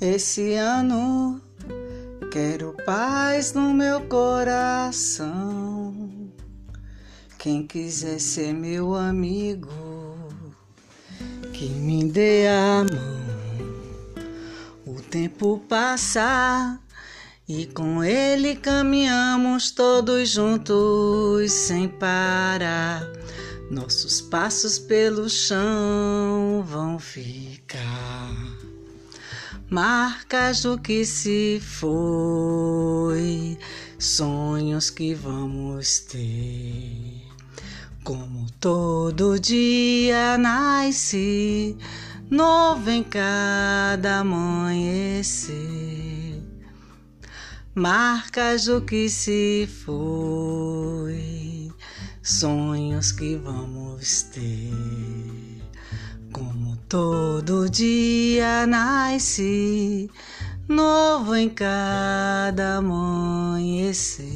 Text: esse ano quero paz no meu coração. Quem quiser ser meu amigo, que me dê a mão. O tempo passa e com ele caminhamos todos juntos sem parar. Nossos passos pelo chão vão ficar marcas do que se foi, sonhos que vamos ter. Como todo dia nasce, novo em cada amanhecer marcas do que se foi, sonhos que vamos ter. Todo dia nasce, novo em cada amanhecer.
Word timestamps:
esse 0.00 0.54
ano 0.54 1.42
quero 2.30 2.74
paz 2.86 3.52
no 3.52 3.74
meu 3.74 4.00
coração. 4.02 5.94
Quem 7.38 7.66
quiser 7.66 8.18
ser 8.18 8.54
meu 8.54 8.94
amigo, 8.94 9.68
que 11.52 11.68
me 11.68 12.10
dê 12.10 12.46
a 12.48 12.86
mão. 12.90 13.20
O 14.86 15.02
tempo 15.02 15.62
passa 15.68 16.80
e 17.46 17.66
com 17.66 18.02
ele 18.02 18.56
caminhamos 18.56 19.70
todos 19.70 20.30
juntos 20.30 21.52
sem 21.52 21.86
parar. 21.88 23.02
Nossos 23.70 24.22
passos 24.22 24.78
pelo 24.78 25.28
chão 25.28 26.64
vão 26.66 26.98
ficar 26.98 28.30
marcas 29.68 30.62
do 30.62 30.78
que 30.78 31.04
se 31.04 31.60
foi, 31.62 33.58
sonhos 33.98 34.90
que 34.90 35.14
vamos 35.14 36.00
ter. 36.00 37.22
Como 38.04 38.46
todo 38.58 39.38
dia 39.38 40.38
nasce, 40.38 41.76
novo 42.30 42.90
em 42.90 43.02
cada 43.02 44.20
amanhecer 44.20 45.50
marcas 47.74 48.64
do 48.64 48.82
que 48.82 49.08
se 49.08 49.68
foi, 49.84 51.70
sonhos 52.22 53.12
que 53.12 53.36
vamos 53.36 54.24
ter. 54.24 54.99
Todo 56.90 57.70
dia 57.70 58.66
nasce, 58.66 60.10
novo 60.66 61.36
em 61.36 61.48
cada 61.48 62.78
amanhecer. 62.78 64.26